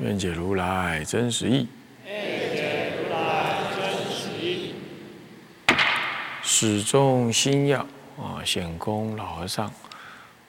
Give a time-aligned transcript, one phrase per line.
[0.00, 1.66] 愿解如来真实义。
[6.42, 7.80] 始终心要
[8.16, 9.66] 啊，显公老和尚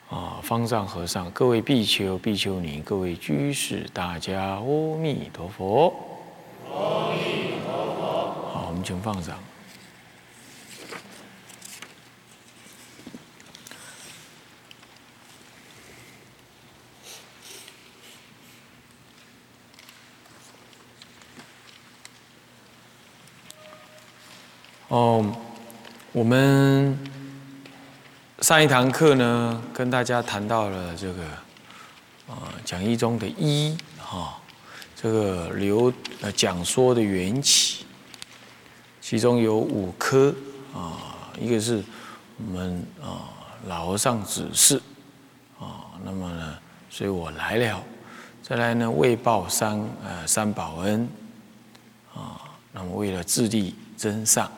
[0.08, 5.94] 啊，方丈和尚，各位比丘、比丘尼，各位居士，大家阿弥陀佛。
[6.72, 8.34] 阿弥陀佛。
[8.52, 9.36] 好，我们请放掌。
[24.90, 25.24] 哦，
[26.10, 26.98] 我们
[28.40, 31.22] 上一堂课呢，跟大家谈到了这个
[32.26, 34.36] 啊讲义中的一哈，
[34.96, 37.86] 这个流呃讲说的缘起，
[39.00, 40.34] 其中有五科
[40.74, 41.80] 啊，一个是
[42.38, 43.30] 我们啊
[43.68, 44.82] 老和尚指示
[45.60, 46.58] 啊，那么呢，
[46.90, 47.80] 所以我来了，
[48.42, 51.08] 再来呢为报三呃三宝恩
[52.12, 54.50] 啊，那么为了自立真上。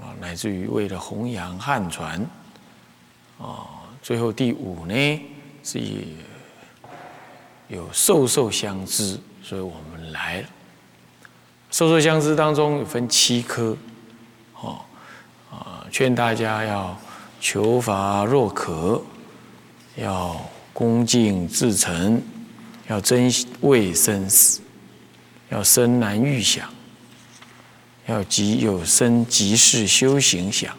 [0.00, 2.20] 啊，乃至于为了弘扬汉传，
[3.38, 3.66] 啊，
[4.02, 5.20] 最后第五呢
[5.62, 6.16] 是以
[7.68, 10.48] 有授受相知，所以我们来了。
[11.70, 13.76] 授受相知当中有分七科，
[14.60, 14.80] 哦，
[15.50, 16.96] 啊，劝大家要
[17.40, 19.02] 求法若渴，
[19.96, 20.36] 要
[20.72, 22.20] 恭敬至诚，
[22.88, 24.60] 要珍畏生死，
[25.50, 26.68] 要深难预想。
[28.06, 30.76] 要即有生即世修行想，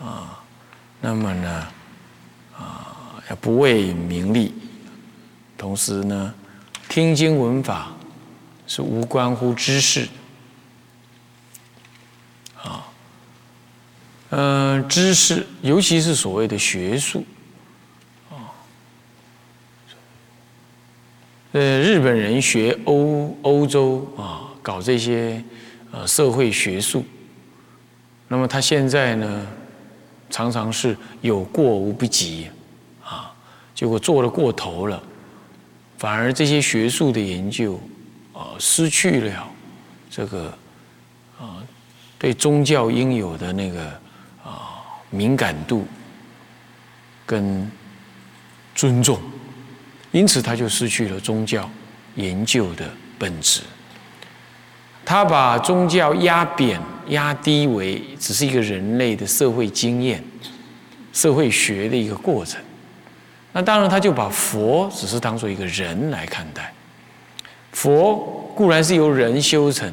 [0.00, 0.42] 啊，
[1.00, 1.68] 那么呢，
[2.58, 4.52] 啊，要不为名利，
[5.56, 6.34] 同时呢，
[6.88, 7.92] 听经闻法
[8.66, 10.08] 是无关乎知识，
[12.60, 12.88] 啊，
[14.30, 17.24] 嗯，知识尤其是所谓的学术，
[18.30, 18.50] 啊，
[21.52, 25.40] 呃，日本人学欧欧洲啊，搞这些。
[25.92, 27.04] 呃，社会学术，
[28.28, 29.46] 那么他现在呢，
[30.30, 32.48] 常常是有过无不及，
[33.04, 33.32] 啊，
[33.74, 35.02] 结果做了过头了，
[35.98, 37.80] 反而这些学术的研究，
[38.32, 39.48] 啊，失去了
[40.08, 40.56] 这个
[41.40, 41.58] 啊，
[42.18, 43.84] 对宗教应有的那个
[44.44, 44.78] 啊
[45.10, 45.84] 敏感度
[47.26, 47.68] 跟
[48.76, 49.20] 尊重，
[50.12, 51.68] 因此他就失去了宗教
[52.14, 53.62] 研究的本质。
[55.10, 60.22] 他把宗教压扁、压低为只是一个人类的社会经验、
[61.12, 62.60] 社会学的一个过程。
[63.50, 66.72] 那当然，他就把佛只是当做一个人来看待。
[67.72, 68.14] 佛
[68.54, 69.92] 固然是由人修成，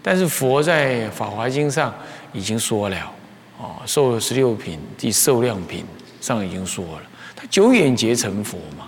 [0.00, 1.92] 但是佛在《法华经》上
[2.32, 3.12] 已经说了，
[3.58, 5.84] 哦，受了十六品第受量品
[6.20, 7.02] 上已经说了，
[7.34, 8.86] 他久远劫成佛嘛，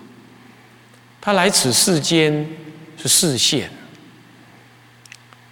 [1.20, 2.48] 他来此世间
[2.96, 3.68] 是示现。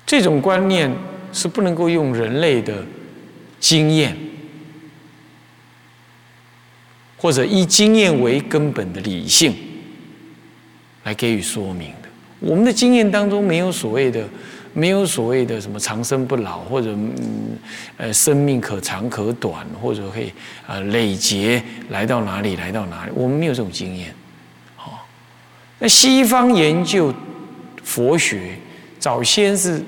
[0.06, 0.94] 这种观念
[1.32, 2.84] 是不能够用人类的
[3.58, 4.14] 经验，
[7.16, 9.54] 或者以经验为根本的理性
[11.04, 12.08] 来给予说明的。
[12.38, 14.28] 我们的经验当中没有所谓的，
[14.74, 17.58] 没有所谓的什么长生不老，或者嗯
[17.96, 20.30] 呃生命可长可短，或者可以
[20.66, 24.14] 呃累劫来到哪里来到哪里，我们没有这种经验。
[24.76, 25.06] 好，
[25.78, 27.12] 那西方研究
[27.82, 28.58] 佛学。
[29.04, 29.84] 早先是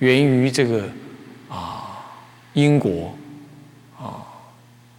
[0.00, 0.88] 源于这个
[1.48, 2.04] 啊，
[2.54, 3.14] 英国
[3.96, 4.18] 啊，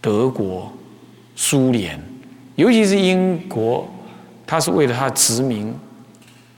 [0.00, 0.72] 德国、
[1.34, 2.02] 苏联，
[2.54, 3.86] 尤其是英国，
[4.46, 5.74] 他是为了他殖民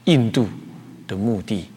[0.05, 0.47] 印度
[1.05, 1.69] 的目的，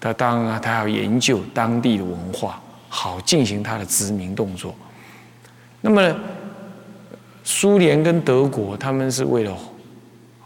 [0.00, 4.74] 他当然他要研究当地的文化，好进行他的殖民动作。
[5.80, 6.16] 那么，
[7.44, 9.56] 苏联跟德国，他们是为了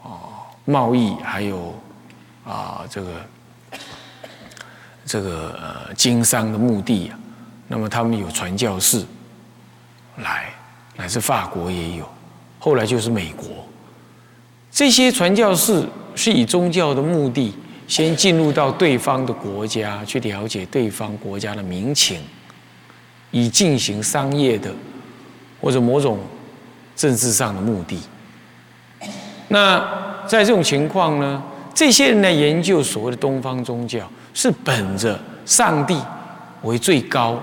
[0.03, 1.73] 啊贸易，还有
[2.45, 3.09] 啊这个。
[5.09, 7.17] 这个呃经商的目的啊，
[7.67, 9.03] 那么他们有传教士
[10.17, 10.53] 来，
[10.95, 12.07] 乃至法国也有，
[12.59, 13.47] 后来就是美国，
[14.69, 15.83] 这些传教士
[16.13, 17.55] 是以宗教的目的，
[17.87, 22.21] 先进入到对方的国家去了解对方国家的民情，
[23.31, 24.71] 以进行商业的
[25.59, 26.19] 或者某种
[26.95, 27.99] 政治上的目的。
[29.47, 29.79] 那
[30.27, 31.41] 在这种情况呢，
[31.73, 35.97] 这些人来研究所谓的东方宗教，是本着上帝
[36.63, 37.41] 为最高、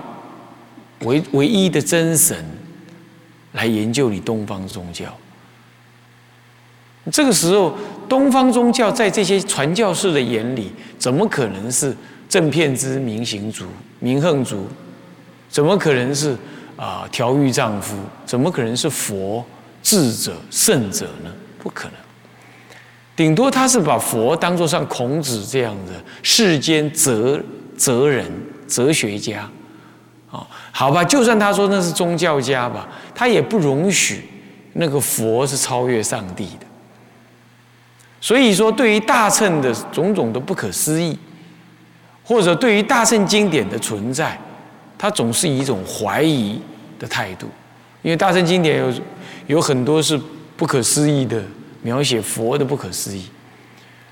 [1.01, 2.45] 为唯一的真神
[3.53, 5.05] 来研究你东方宗教。
[7.11, 7.73] 这个时候，
[8.09, 11.95] 东方宗教在这些传教士的眼里，怎么可能是
[12.27, 13.65] 正片之明行族、
[13.99, 14.67] 明横族？
[15.49, 16.35] 怎么可能是
[16.75, 17.95] 啊调御丈夫？
[18.25, 19.45] 怎么可能是佛
[19.81, 21.31] 智者、圣者呢？
[21.59, 21.93] 不可能。
[23.17, 25.91] 顶多他是把佛当作像孔子这样的
[26.21, 27.41] 世间哲
[27.75, 28.31] 哲人、
[28.67, 29.39] 哲学家，
[30.31, 34.29] 啊，好吧，就算他说那是宗教家吧，他也不容许
[34.73, 36.67] 那个佛是超越上帝的。
[38.21, 41.17] 所以说，对于大乘的种种的不可思议，
[42.23, 44.39] 或者对于大乘经典的存在，
[44.95, 46.61] 他总是以一种怀疑
[46.99, 47.47] 的态度，
[48.03, 48.93] 因为大乘经典有
[49.47, 50.19] 有很多是
[50.55, 51.41] 不可思议的
[51.87, 53.27] 描写佛的不可思议。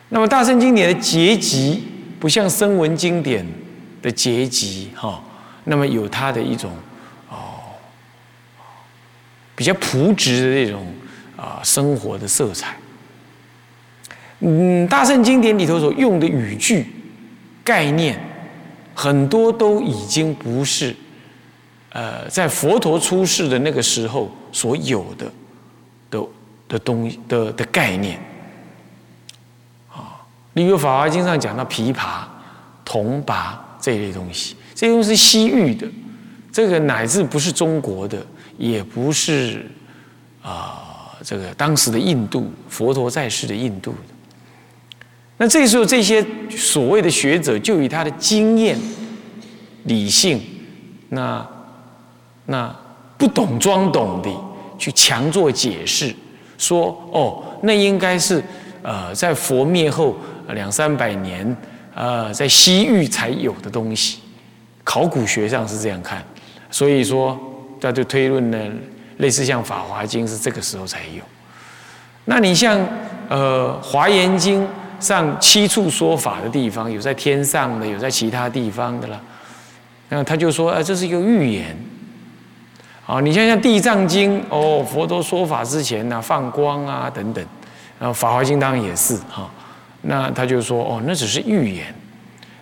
[0.07, 1.83] 那么大乘经典的结集
[2.21, 3.45] 不像声闻经典
[4.01, 5.21] 的结集哈，
[5.65, 6.71] 那么有它的一种
[7.29, 7.35] 哦
[9.57, 10.87] 比较朴质的那种
[11.35, 12.77] 啊生活的色彩。
[14.39, 16.85] 嗯，大圣经典里头所用的语句、
[17.61, 18.17] 概念，
[18.93, 20.95] 很多都已经不是，
[21.89, 25.29] 呃，在佛陀出世的那个时候所有的
[26.67, 28.17] 的东西的的概念。
[29.91, 30.21] 啊，
[30.53, 32.23] 例如《法华经》上讲到琵琶、
[32.83, 35.87] 铜拔这一类东西，这些东西是西域的，
[36.51, 38.25] 这个乃至不是中国的，
[38.57, 39.65] 也不是
[40.41, 43.97] 啊，这个当时的印度佛陀在世的印度的。
[45.37, 48.79] 那这时候，这些所谓的学者就以他的经验、
[49.83, 50.41] 理性，
[51.09, 51.45] 那
[52.45, 52.73] 那
[53.17, 54.29] 不懂装懂的
[54.77, 56.15] 去强做解释，
[56.57, 58.43] 说哦，那应该是
[58.81, 60.15] 呃，在佛灭后
[60.49, 61.55] 两三百年，
[61.93, 64.19] 呃，在西域才有的东西，
[64.83, 66.23] 考古学上是这样看，
[66.69, 67.39] 所以说
[67.79, 68.57] 他就推论呢，
[69.17, 71.23] 类似像《法华经》是这个时候才有。
[72.25, 72.79] 那你像
[73.29, 74.63] 呃《华严经》。
[74.97, 79.21] 上七处说法的地方，有在天上的，有在其他地方的了。
[80.07, 81.75] 那他就说：“啊，这是一个预言。
[83.05, 87.45] 好，你像像《地藏经》哦，佛陀说法之前呢，放光啊等等。
[87.99, 89.47] 然后《法华经》当然也是哈。
[90.01, 91.93] 那他就说：哦，那只是预言。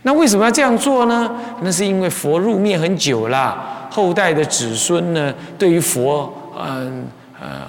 [0.02, 1.32] 那为什么要这样做呢？
[1.62, 7.08] 那是因为佛入灭很久了，后代的子孙呢，对于佛，嗯
[7.40, 7.68] 呃，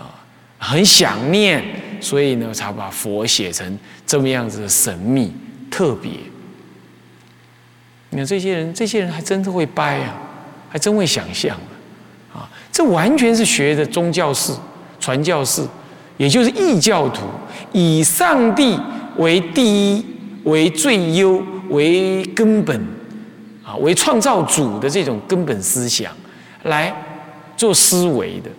[0.59, 1.65] 很想念。”
[2.03, 5.32] 所以呢，才把佛写成这么样子的神秘
[5.71, 6.11] 特别。
[8.11, 10.12] 你看这些人，这些人还真是会掰啊，
[10.69, 11.56] 还真会想象！
[12.75, 14.53] 这完全是学的宗教式、
[14.99, 15.62] 传教士，
[16.17, 17.21] 也就是异教徒，
[17.71, 18.76] 以上帝
[19.17, 20.05] 为第一、
[20.43, 22.76] 为最优、为根本
[23.65, 26.11] 啊，为创造主的这种根本思想
[26.65, 26.93] 来
[27.56, 28.50] 做思维的。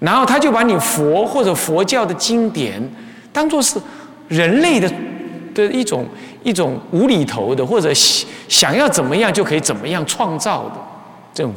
[0.00, 2.82] 然后他就把你佛或者佛教的经典
[3.32, 3.80] 当做是
[4.26, 4.92] 人类的
[5.54, 6.04] 的一种
[6.42, 7.92] 一种无厘头的，或者
[8.48, 10.74] 想要怎么样就可以怎么样创造的
[11.32, 11.54] 这种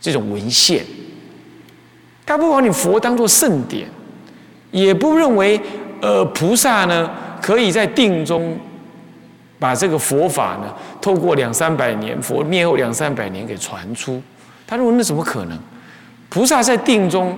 [0.00, 0.84] 这种文献。
[2.32, 3.86] 他不把你佛当做圣典，
[4.70, 5.60] 也不认为
[6.00, 7.10] 呃菩萨呢
[7.42, 8.58] 可以在定中
[9.58, 14.22] 把这个佛法呢透过两三百年佛灭后两三百年给传出。
[14.66, 15.58] 他认为那怎么可能？
[16.30, 17.36] 菩萨在定中。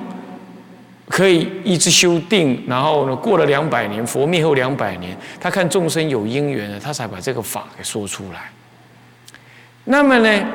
[1.06, 8.50] 可以一直修定，然后呢，过了两百年，佛灭后两百年，他看众生有因缘了，他才把这个法给说出来。
[9.84, 10.46] 那么呢，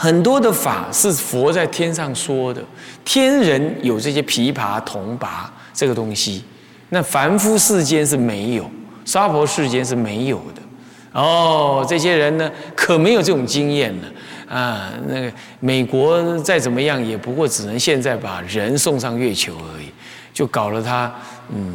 [0.00, 2.62] 很多的法是佛在天上说的，
[3.04, 6.42] 天人有这些琵琶、铜拔这个东西，
[6.88, 8.64] 那凡夫世间是没有，
[9.04, 10.62] 娑婆世间是没有的。
[11.12, 14.06] 哦，这些人呢，可没有这种经验呢。
[14.48, 15.30] 啊，那个
[15.60, 19.92] 美国再怎么样，也不过只能现在把人送上月球而已，
[20.32, 21.12] 就搞了他，
[21.54, 21.74] 嗯，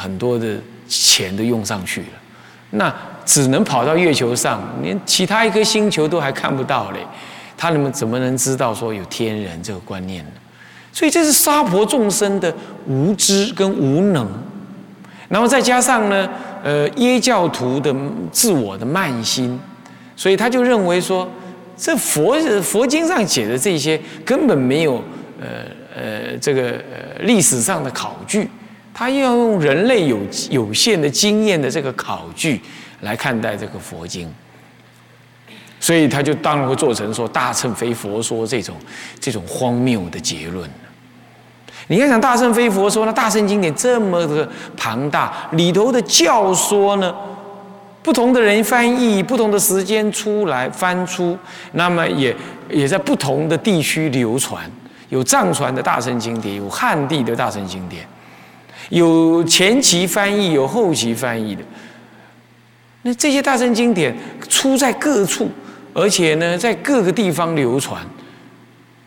[0.00, 2.06] 很多的钱都用上去了，
[2.70, 2.94] 那
[3.26, 7.00] 只能跑到月球上，连其他一颗星球都还看不到嘞，
[7.58, 10.30] 他们怎么能知道说有天人这个观念呢？
[10.92, 12.54] 所以这是沙婆众生的
[12.86, 14.26] 无知跟无能，
[15.28, 16.26] 然后再加上呢，
[16.64, 17.94] 呃，耶教徒的
[18.32, 19.60] 自我的慢心，
[20.16, 21.28] 所以他就认为说。
[21.80, 24.94] 这佛佛经上写的这些根本没有，
[25.40, 25.46] 呃
[25.94, 28.50] 呃，这个呃历史上的考据，
[28.92, 30.18] 他要用人类有
[30.50, 32.60] 有限的经验的这个考据
[33.02, 34.28] 来看待这个佛经，
[35.88, 38.76] 所以他就当然会做成说大乘非佛说这种
[39.18, 40.68] 这种荒谬的结论。
[41.86, 47.14] 你要想大乘非佛说，那大乘经典这么的庞大，里头的教说呢，
[48.02, 51.34] 不同的人翻译，不同的时间出来翻出，
[51.72, 52.36] 那么也
[52.68, 54.70] 也在不同的地区流传。
[55.08, 58.06] 有藏传的大乘经典，有汉地的大乘经典，
[58.90, 61.62] 有前期翻译，有后期翻译的。
[63.00, 64.14] 那这些大乘经典
[64.50, 65.50] 出在各处，
[65.98, 68.00] 而且呢，在各个地方流传。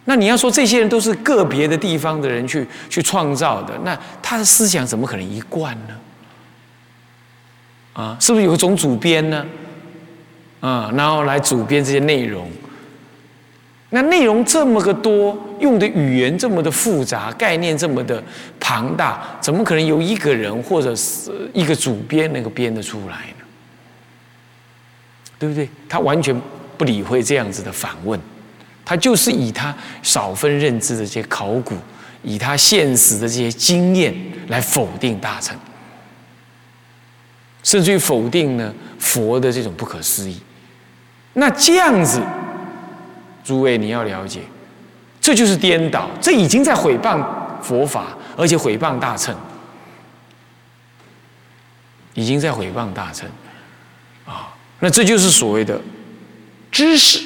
[0.05, 5.95] 那你要说这些人都是个别的地方的人去去创造的，那他的思想怎么可能一贯呢？
[7.93, 9.45] 啊，是不是有种主编呢？
[10.59, 12.49] 啊，然后来主编这些内容。
[13.93, 18.23] 那内容这么个多，用的语言这么的复杂，概念这么的
[18.59, 23.45] 庞大，怎么可能由一个人或者是一个主编能够编得出来呢？
[25.37, 25.69] 对不对？
[25.89, 26.39] 他完全
[26.81, 28.19] 不理会这样子的反问。
[28.83, 31.75] 他就是以他少分认知的这些考古，
[32.23, 34.11] 以他现实的这些经验
[34.47, 35.55] 来否定大乘，
[37.61, 40.41] 甚至于否定呢佛的这种不可思议。
[41.33, 42.19] 那这样子，
[43.43, 44.39] 诸位你要了解，
[45.21, 47.23] 这就是颠倒，这已经在毁谤
[47.61, 49.33] 佛法，而且毁谤大乘，
[52.15, 53.29] 已经在毁谤大乘
[54.25, 54.51] 啊！
[54.79, 55.79] 那这就是所谓的
[56.71, 57.19] 知识。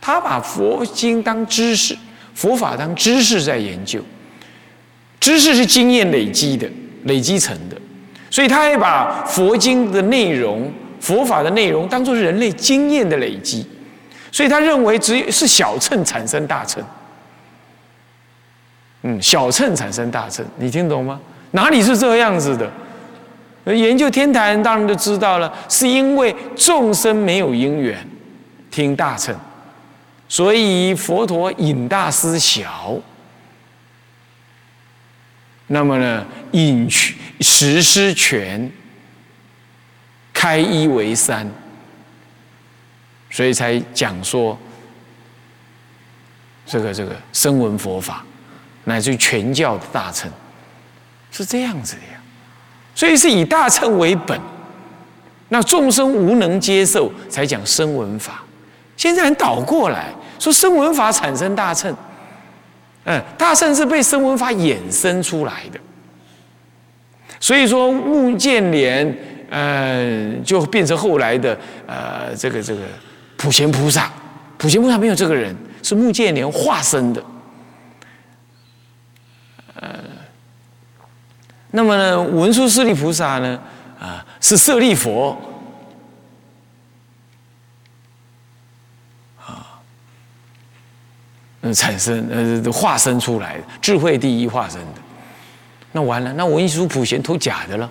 [0.00, 1.94] 他把佛经当知识，
[2.34, 4.00] 佛法当知识在研究，
[5.20, 6.66] 知识是经验累积的、
[7.04, 7.76] 累积成的，
[8.30, 13.66] 所以他也把佛经的内容、佛法的内容当做人类经验的累积，
[14.32, 16.82] 所以他认为只有是小乘产生大乘，
[19.02, 21.20] 嗯，小乘产生大乘，你听懂吗？
[21.50, 22.70] 哪里是这样子的？
[23.74, 27.98] 研究天台当然就知道了，是因为众生没有因缘
[28.70, 29.36] 听大乘。
[30.28, 32.96] 所以佛陀引大思小，
[35.66, 38.70] 那么呢，引去实施全，
[40.32, 41.48] 开一为三，
[43.28, 44.56] 所以才讲说
[46.64, 48.24] 这个这个声闻佛法，
[48.84, 50.30] 乃至于全教的大乘，
[51.32, 52.20] 是这样子的呀。
[52.94, 54.40] 所以是以大乘为本，
[55.48, 58.42] 那众生无能接受，才讲声闻法。
[59.00, 60.08] 现在人倒过来。
[60.38, 61.94] 说声闻法产生大乘，
[63.04, 65.80] 嗯，大乘是被声闻法衍生出来的，
[67.38, 69.18] 所以说目犍连，
[69.50, 72.82] 呃，就变成后来的呃这个这个
[73.36, 74.10] 普贤菩萨，
[74.56, 77.22] 普贤菩萨没有这个人，是目犍连化身的，
[79.74, 79.88] 呃，
[81.70, 83.60] 那么呢文殊师利菩萨呢，
[83.98, 85.36] 啊，是舍利佛。
[91.62, 92.26] 嗯，产生
[92.64, 95.00] 呃化身出来的智慧第一化身的，
[95.92, 97.90] 那完了，那文殊普贤都假的了。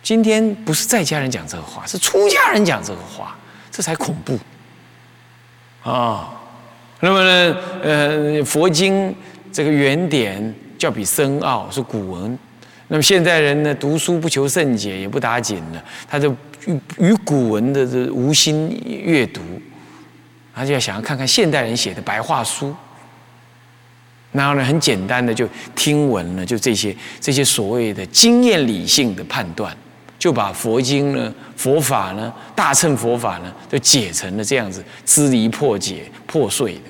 [0.00, 3.36] 今天不是在家人讲这个话，是出家人讲这个话，
[3.70, 4.38] 这才恐怖
[5.82, 6.30] 啊。
[7.00, 9.14] 那么呢，呃，佛经
[9.52, 12.38] 这个原点叫比深奥，是古文。
[12.86, 16.30] 那么现代人呢，读书不求甚解，也不打紧了，他就
[16.98, 19.40] 与古文的这无心阅读。
[20.60, 22.76] 他就要想要看看现代人写的白话书，
[24.30, 29.74] 然后呢，很简单的就听闻了，就这些这些所谓的经验理性的判断，
[30.18, 36.82] 就把佛经呢、佛法呢、大乘佛法呢，就解成了这样子支离破解、破碎的，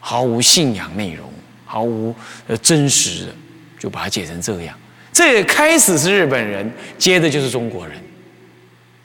[0.00, 1.32] 毫无信仰内容，
[1.64, 2.12] 毫无
[2.48, 3.34] 呃真实的，
[3.78, 4.76] 就把它解成这样。
[5.12, 6.68] 这开始是日本人，
[6.98, 7.96] 接着就是中国人，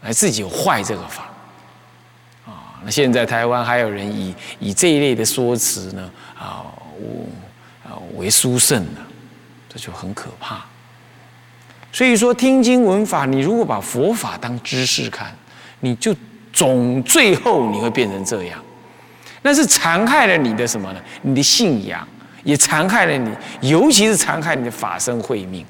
[0.02, 1.28] 来自己坏这个法。
[2.84, 6.66] 那现在台湾还有人以以这一类的说辞呢啊，
[7.84, 9.02] 啊为殊胜呢，
[9.70, 10.66] 这就很可怕。
[11.92, 15.36] 所以说听经闻法，你如果把佛法当知识看，
[15.82, 16.16] 你就
[16.54, 18.64] 总最后你会变成这样，
[19.42, 21.00] 那是残害了你的什么呢？
[21.22, 22.08] 你的信仰，
[22.44, 23.30] 也残害了你，
[23.70, 25.66] 尤其是残害你的法身慧命。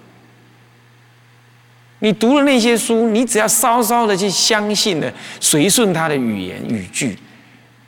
[2.03, 7.15] 你读了那些书，你只要稍稍的去相信了，随顺他的语言语句，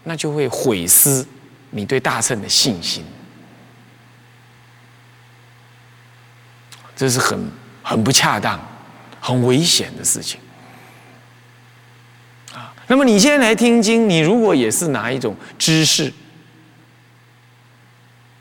[0.03, 1.25] 那就会毁失
[1.71, 3.03] 你对大圣的信心。
[6.95, 7.51] 这是很
[7.81, 8.63] 很不恰当、
[9.19, 10.39] 很危险的事情
[12.53, 12.71] 啊。
[12.85, 16.13] 那么你现在来听经，你如果也是拿一种知识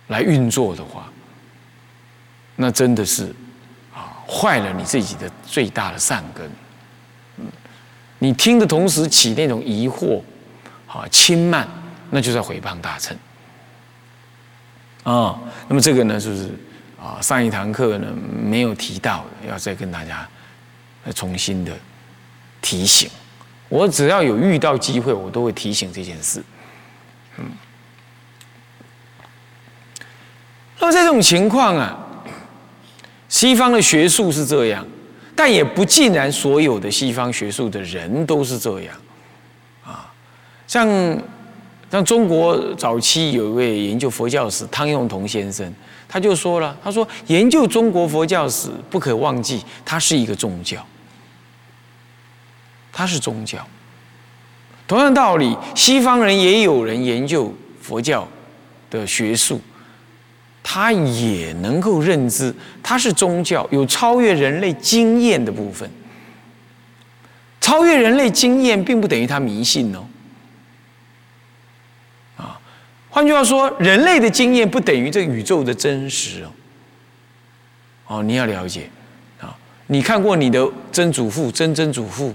[0.09, 1.11] 来运作的话，
[2.57, 3.35] 那真的是。
[4.33, 6.51] 坏了你自己的最大的善根，
[7.37, 7.45] 嗯，
[8.19, 10.23] 你听的同时起那种疑惑，
[10.87, 11.69] 啊轻慢，
[12.09, 13.15] 那就在诽谤大乘。
[15.03, 15.39] 啊。
[15.69, 16.51] 那么这个呢，就是
[16.99, 18.09] 啊，上一堂课呢
[18.43, 20.27] 没有提到，要再跟大家
[21.15, 21.73] 重新的
[22.63, 23.11] 提醒。
[23.69, 26.43] 我只要有遇到机会，我都会提醒这件事。
[27.37, 27.45] 嗯。
[30.79, 31.99] 那么在这种情况啊，
[33.33, 34.87] 西方的学术是这样，
[35.35, 38.95] 但也不尽然所有的西方学术的人都是这样。
[39.83, 40.13] 啊，
[40.67, 40.87] 像
[41.91, 45.75] 像中国早期有一位研究佛教史汤用彤先生，
[46.07, 50.87] 他就说了，他说研究中国佛教史不可忘记，它是一个宗教。
[52.93, 53.67] 它是宗教，
[54.87, 58.29] 同样道理，西方人也有人研究佛教
[58.91, 59.59] 的学术，
[60.63, 65.91] 他也能够认知它是宗教，有超越人类经验的部分。
[67.61, 70.05] 超越人类经验，并不等于他迷信哦。
[72.37, 72.61] 啊，
[73.09, 76.53] 换句话说，人类的经验不等于这宇宙的真实哦。
[78.09, 78.91] 哦，你要了解
[79.41, 82.35] 啊，你看过你的曾祖父、曾曾祖父？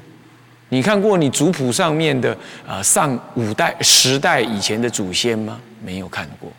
[0.69, 2.36] 你看过你族谱上面的
[2.67, 5.60] 啊上五代十代以前的祖先吗？
[5.81, 6.51] 没有看过，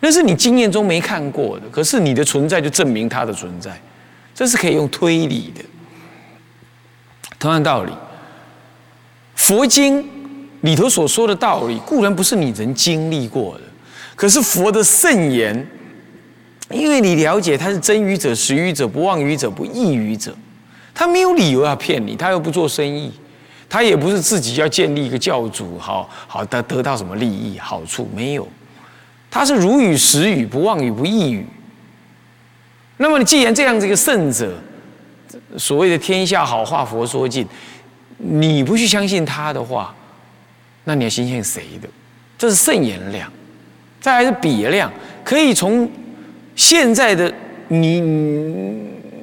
[0.00, 1.68] 那是你经验中没看过的。
[1.70, 3.80] 可是你的存在就证明它的存在，
[4.34, 5.64] 这是可以用推理的。
[7.38, 7.92] 同样道理，
[9.34, 10.06] 佛经
[10.62, 13.62] 里头所说的道理固然不是你人经历过的，
[14.14, 15.66] 可是佛的圣言，
[16.70, 20.34] 因为你了解他是真语者、实语者、不妄语者、不异语者，
[20.94, 23.12] 他没有理由要骗你，他又不做生意。
[23.66, 28.46] 他也不是自己要建立一个教主，好好得得到什么利益好处没有，
[29.34, 31.44] 他是如语实语，不妄语不异语。
[32.98, 34.56] 那么你既然这样子一个圣者，
[35.58, 37.44] 所谓的天下好话佛说尽，
[38.16, 39.92] 你不去相信他的话，
[40.84, 41.88] 那你要相信谁的？
[42.38, 43.28] 这是圣言量，
[44.00, 44.88] 再来是比量，
[45.24, 45.90] 可以从
[46.54, 47.34] 现在的
[47.66, 48.00] 你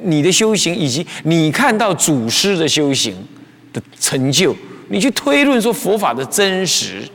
[0.03, 3.15] 你的修行，以及你看到祖师的修行。
[3.71, 4.53] 的成就，
[4.89, 7.07] 你去推论说佛法的真实、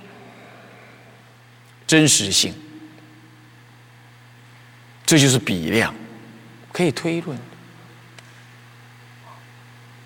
[1.87, 2.51] 真实性，
[5.07, 5.95] 这就是比量，
[6.73, 7.39] 可以推论。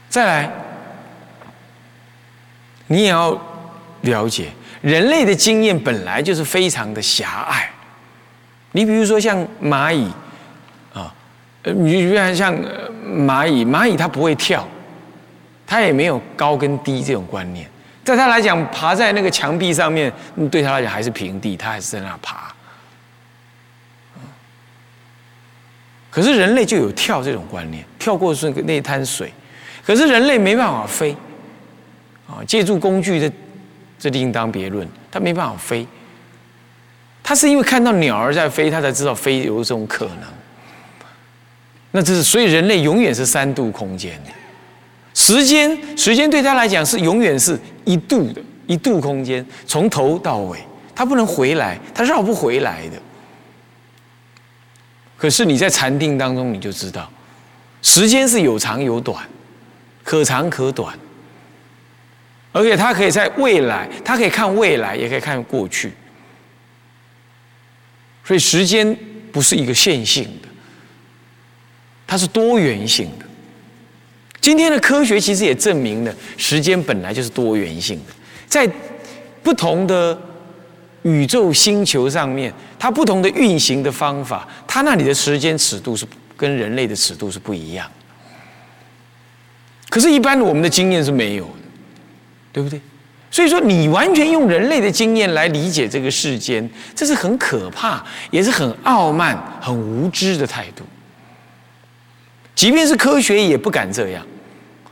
[0.08, 0.50] 再来，
[2.86, 3.30] 你也要
[4.02, 7.68] 了解，人类的经验本来就是非常的狭隘。
[8.72, 10.04] 你比如说像蚂蚁
[10.92, 11.12] 啊，
[11.62, 12.54] 呃，你比如像
[13.04, 14.68] 蚂蚁，蚂蚁它不会跳。
[15.66, 17.64] 它也没有高跟低这种观念，
[18.02, 20.12] 在它来讲，爬在那个墙壁上面，
[20.50, 22.52] 对它来讲还是平地，它还是在那爬。
[26.10, 29.32] 可是人类就有跳这种观念，跳过是那一滩水，
[29.84, 31.14] 可是人类没办法飞，
[32.26, 33.32] 啊，借助工具的，
[33.98, 35.86] 这另当别论，他没办法飞。
[37.22, 40.24] 他是因为看到鸟儿在飞，他才知道飞有这种可能。
[41.92, 44.30] 那这是所以人类永远是三度空间的。
[45.14, 50.58] 时间，时间对他来讲是永远是一度的，一度空间，从头到尾，
[50.94, 52.96] 他不能回来，他绕不回来的。
[55.20, 57.12] 可是你在禅定当中，你就知道，
[57.82, 59.22] 时间是有长有短，
[60.02, 60.98] 可长可短，
[62.52, 65.92] 而且它可以在未来，它可以看未来，也可以看过去，
[68.24, 68.96] 所以时间
[69.30, 70.48] 不是一个线性的，
[72.06, 73.26] 它是多元性的。
[74.40, 78.14] 今天的科学其实也证明了，时间本来就是多元性的，
[78.46, 78.66] 在
[79.42, 80.18] 不同的
[81.02, 87.90] 宇宙星球上面，它不同的运行的方法，它那里的时间尺度是跟人类的尺度是不一样。
[89.88, 91.50] 可是，一般我们的经验是没有的，
[92.52, 92.80] 对不对？
[93.30, 100.84] 所以说，你完全用人类的经验来理解这个世间，这是很可怕，也是很傲慢、很无知的态度。
[102.54, 104.26] 即便是科学也不敢这样，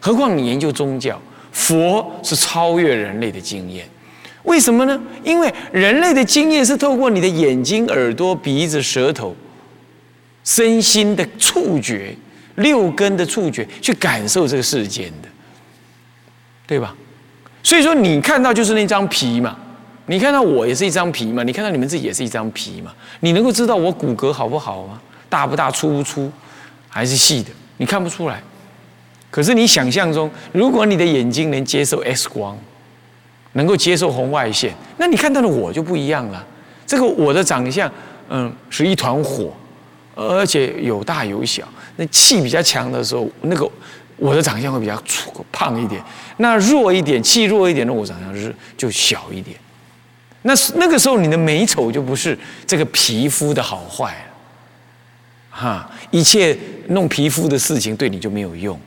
[0.00, 1.20] 何况你研究宗教，
[1.52, 3.88] 佛是超越人类的经验，
[4.48, 5.00] 为什么呢？
[5.22, 9.36] 因为人类的经验是透过你的眼睛、耳朵、鼻子、舌头、
[10.42, 12.16] 身心的触觉、
[12.56, 15.28] 六根的触觉去感受这个世间的，
[16.66, 16.94] 对吧？
[17.62, 19.54] 所以说你看到就是那张皮嘛，
[20.06, 24.98] 你看到我也是一张皮嘛，你看到你们自己也是一张皮嘛，你能够知道我骨骼好不好吗？
[25.28, 25.70] 大不大？
[25.70, 26.32] 粗不粗？
[26.88, 28.42] 还是细的，你看不出来。
[29.30, 32.58] 可是你想象中，如果你的眼睛能接受 X 光，
[33.52, 36.44] 能够接受红外线，那你看到的我就不一样了。
[36.86, 37.90] 这个我的长相，
[38.28, 39.52] 嗯，是一团火，
[40.14, 41.66] 而且有大有小。
[41.96, 43.68] 那气比较强的时候，那个
[44.16, 46.00] 我的长相会比较粗胖一点；
[46.36, 49.56] 那弱一点，气弱一点的我长相是就小一点。
[50.42, 54.30] 那那个时候你的美丑就不是这个皮肤的好坏了，
[55.50, 56.56] 哈，一切
[56.88, 58.78] 弄皮肤的事情对你就没有用。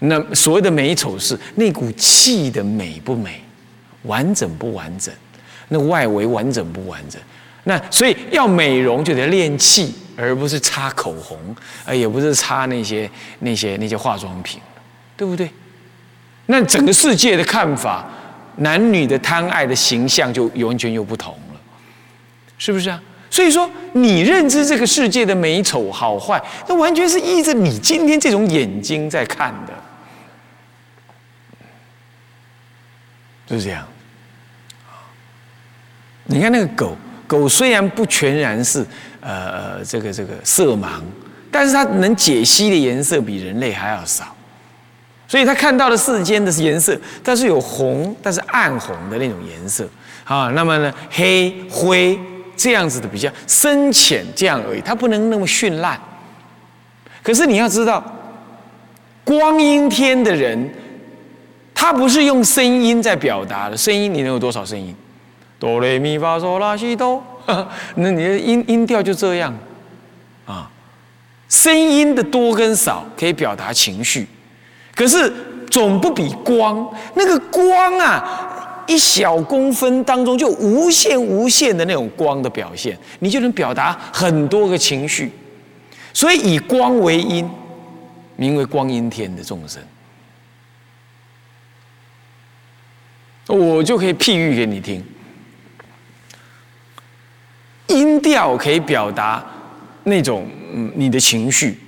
[0.00, 3.40] 那所谓的美丑是那股气的美不美，
[4.06, 5.12] 完整不完整，
[5.68, 7.20] 那外围完整不完整。
[7.64, 11.38] 那所以要美容就得练气，而不是擦口红，
[11.84, 14.60] 啊，也不是擦那些那些那些化妆品，
[15.16, 15.50] 对不对？
[16.46, 18.06] 那整个世界的看法。
[18.58, 21.60] 男女的贪爱的形象就完全又不同了，
[22.56, 22.98] 是不是啊？
[23.28, 29.74] 所以说，你认知这个世界的美丑好坏，那完全是依着你今天这种眼睛在看的，
[33.46, 33.86] 就是这样。
[36.26, 38.84] 你看那个狗狗，虽然不全然是
[39.20, 41.00] 呃这个这个色盲，
[41.50, 44.24] 但是它能解析的颜色比人类还要少。
[45.28, 49.88] 所以它看到的世间的颜色，但是有红，但是暗红的那种颜色
[50.24, 50.48] 啊。
[50.54, 52.16] 那么呢，黑灰
[52.56, 56.00] 这样子的比较深浅这样而已，它不能那么绚烂。
[57.24, 58.04] 可是你要知道，
[59.24, 60.70] 光阴天的人，
[61.74, 63.76] 他不是用声音在表达的。
[63.76, 64.94] 声音你能有多少声音？
[65.58, 67.22] 哆来咪发嗦拉西哆，
[67.96, 69.54] 那你的音音调就这样
[70.44, 70.70] 啊。
[71.48, 74.26] 声音的多跟少可以表达情绪。
[74.94, 75.32] 可是
[75.70, 85.30] 总不比光，那个光啊，一小公分当中就无限无限的那种光的表现，你就能表达很多个情绪。
[86.12, 87.48] 所以以光为音，
[88.36, 89.82] 名为光阴天的众生，
[93.46, 95.04] 我就可以譬喻给你听，
[97.88, 99.44] 音调可以表达
[100.04, 101.78] 那种嗯你的情绪，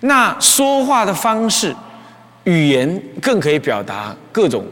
[0.00, 1.74] 那说话的方式。
[2.44, 4.64] 语言更可以表达各种、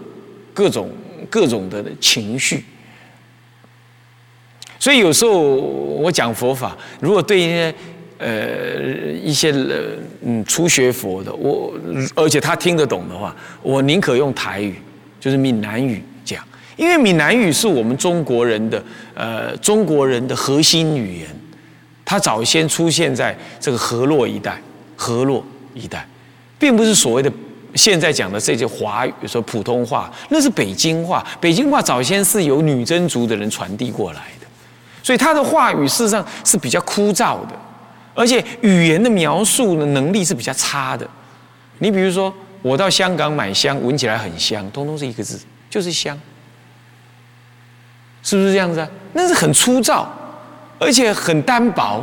[0.52, 0.88] 各种、
[1.28, 2.64] 各种的情绪，
[4.78, 7.74] 所以有时候我讲佛法，如果对一些
[8.18, 8.30] 呃
[9.24, 9.52] 一些
[10.22, 11.74] 嗯初学佛的，我
[12.14, 14.76] 而且他听得懂的话，我宁可用台语，
[15.18, 16.00] 就是闽南语，
[16.76, 18.82] 因为闽南语是我们中国人的
[19.14, 21.28] 呃中国人的核心语言，
[22.04, 24.60] 它早先出现在这个河洛一带，
[24.96, 26.06] 河洛一带，
[26.58, 27.32] 并不是所谓的。
[27.76, 31.26] 现在讲的这些华语，说普通话，那是北京话。
[31.40, 34.46] 北京话早先是由女真族的人传递过来的，
[35.02, 37.52] 所以他的话语事实上是比较枯燥的，
[38.14, 41.04] 而且语言的描述的能力是比较差的。
[41.80, 42.32] 你比如说，
[42.62, 46.16] 我到香港买香，闻起来很香，通通是一个字，就是香，
[48.24, 48.88] 是不是这样子啊？
[49.12, 50.10] 那是很粗糙，
[50.80, 52.02] 而且很单薄，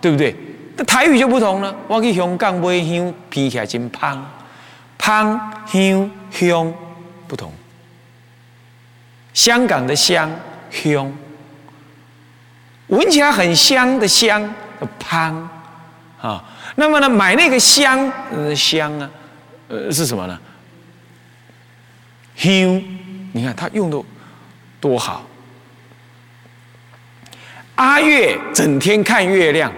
[0.00, 0.34] 对不对？
[0.76, 4.26] 那台语就不同了，我去香港买香，闻起来真香。
[4.98, 6.74] 香香香
[7.28, 7.52] 不同，
[9.32, 10.30] 香港的香
[10.70, 11.12] 香，
[12.88, 14.52] 闻起来很香的香
[14.98, 15.48] 香
[16.20, 16.44] 啊。
[16.74, 19.10] 那么呢，买那个香嗯香啊，
[19.68, 20.38] 呃是什么呢？
[22.36, 22.82] 香，
[23.32, 24.00] 你看他用的
[24.80, 25.22] 多好。
[27.76, 29.72] 阿月整天看月亮，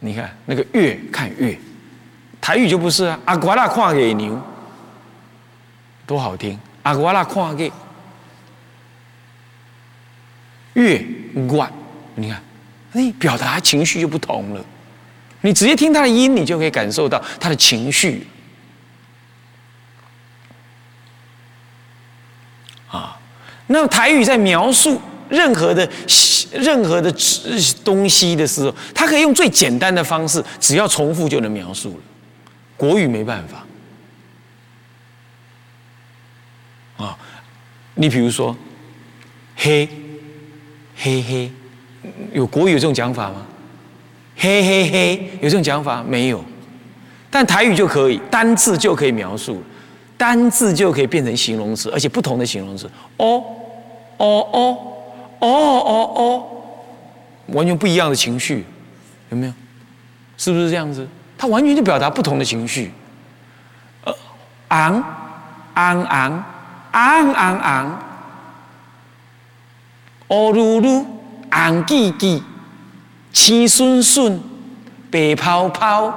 [0.00, 1.58] 你看那个月看月。
[2.40, 4.38] 台语就不是啊，阿瓜拉看给牛，
[6.04, 6.58] 多好听！
[6.82, 7.72] 阿瓜拉看给
[10.74, 11.02] 月
[11.48, 11.72] 管，
[12.14, 12.42] 你看，
[12.92, 14.62] 哎，表达情绪就不同了。
[15.40, 18.26] 你直接听他的音，你就可以感受到他的情绪。
[22.90, 23.18] 啊，
[23.66, 25.88] 那台语在描述任何的
[26.52, 27.12] 任何的
[27.84, 32.02] 东西的时候，他可以用最简单的方式，只要重复就能描述了。
[32.76, 33.64] 国语没办法
[37.04, 37.16] 啊！
[37.94, 38.56] 你比如说，
[39.56, 39.88] 黑
[40.96, 41.50] 黑黑，
[42.32, 43.46] 有国语有这种讲法吗？
[44.36, 46.44] 黑黑黑有这种讲法没有？
[47.30, 49.62] 但台语就可以，单字就可以描述，
[50.16, 53.42] 单字就可以变成形容词，而且不同的形容词，哦
[54.18, 54.78] 哦哦
[55.46, 56.46] 哦哦哦，
[57.48, 58.64] 完全不一样的情绪，
[59.28, 59.52] 有没有？
[60.36, 61.06] 是不是这样子？
[61.36, 62.92] 它完全就表达不同的情绪，
[64.04, 64.14] 呃，
[64.68, 65.04] 昂，
[65.74, 66.44] 昂昂，
[66.92, 68.02] 昂昂昂，
[70.28, 71.04] 哦噜噜，
[71.50, 72.40] 昂叽叽，
[73.32, 74.40] 青顺顺，
[75.10, 76.12] 白泡泡。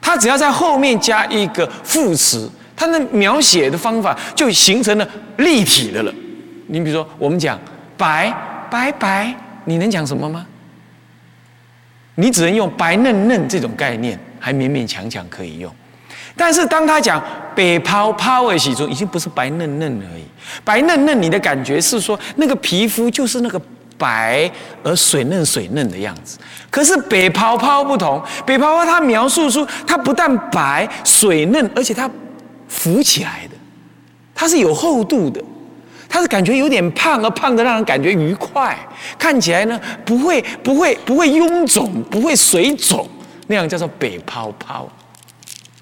[0.00, 6.12] 它只要在后面加一个副词，它的描写的方法就形成了立体的了。
[6.68, 7.58] 你比如说，我们讲
[7.96, 8.32] 白
[8.70, 10.46] 白白，你能讲什么吗？
[12.14, 15.72] 你只能用白嫩嫩这种概念，还勉勉强强可以用。
[16.36, 17.22] 但是当他讲
[17.54, 20.24] 北泡泡的时候，已经不是白嫩嫩而已。
[20.64, 23.60] 白嫩嫩，你的感觉是说那个皮肤就是那个
[23.96, 24.50] 白
[24.84, 26.38] 而水嫩水嫩的样子。
[26.70, 32.08] 可是北泡泡不同，北泡泡它描述出它不但白水嫩，而且它
[32.68, 33.56] 浮起来的，
[34.34, 35.42] 它是有厚度的，
[36.08, 38.76] 他是感觉有点胖而胖的让人感觉愉快，
[39.18, 43.08] 看起来呢不会不会不会臃肿，不会水肿，
[43.46, 44.88] 那样叫做北泡泡。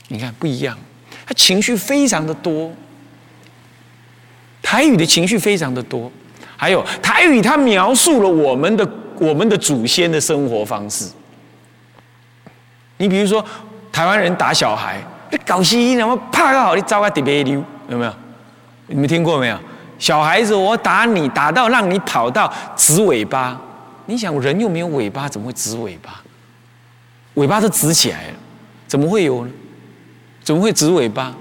[0.08, 0.76] 你看不一样，
[1.26, 2.72] 他情绪非常的多。
[4.62, 6.10] 台语的情绪非常的多，
[6.56, 8.88] 还有台语，它描述了我们的
[9.20, 11.08] 我们的祖先的生活方式。
[12.96, 13.44] 你比如说，
[13.92, 18.12] 台湾人打小孩，你搞西医，然后啪个好，你招个特别溜，有没有？
[18.88, 19.58] 你们听过没有？
[19.98, 23.61] 小孩子，我打你，打到让你跑到直尾巴。
[24.06, 26.22] 你想，人又没有尾巴，怎么会直尾巴？
[27.35, 28.35] 尾巴都直起来了，
[28.87, 29.52] 怎么会有呢？
[30.42, 31.35] 怎么会直尾巴？